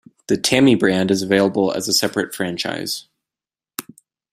The 0.25 0.35
Tammy 0.35 0.73
brand 0.73 1.11
is 1.11 1.21
available 1.21 1.71
as 1.71 1.87
a 1.87 1.93
separate 1.93 2.33
franchise. 2.33 3.07